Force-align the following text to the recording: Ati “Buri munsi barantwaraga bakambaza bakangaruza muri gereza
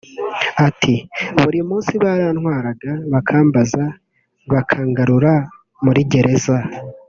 Ati 0.67 0.95
“Buri 1.41 1.59
munsi 1.69 1.93
barantwaraga 2.03 2.91
bakambaza 3.13 3.83
bakangaruza 4.53 5.33
muri 5.85 6.01
gereza 6.11 6.57